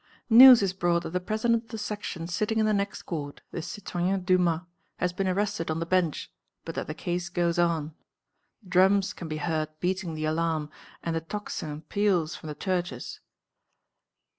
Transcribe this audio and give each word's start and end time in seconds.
News 0.31 0.63
is 0.63 0.73
brought 0.73 1.03
that 1.03 1.11
the 1.11 1.19
President 1.19 1.65
of 1.65 1.69
the 1.69 1.77
Section 1.77 2.25
sitting 2.25 2.57
in 2.57 2.65
the 2.65 2.73
next 2.73 3.03
court, 3.03 3.41
the 3.51 3.61
citoyen 3.61 4.23
Dumas, 4.25 4.61
has 4.97 5.13
been 5.13 5.27
arrested 5.27 5.69
on 5.69 5.79
the 5.79 5.85
bench, 5.85 6.31
but 6.65 6.73
that 6.73 6.87
the 6.87 6.95
case 6.95 7.29
goes 7.29 7.59
on. 7.59 7.93
Drums 8.67 9.13
can 9.13 9.27
be 9.27 9.37
heard 9.37 9.69
beating 9.79 10.15
the 10.15 10.25
alarm, 10.25 10.71
and 11.03 11.15
the 11.15 11.21
tocsin 11.21 11.83
peals 11.87 12.35
from 12.35 12.47
the 12.49 12.55
churches. 12.55 13.19